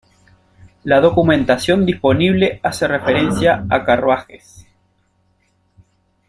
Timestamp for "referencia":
2.87-3.67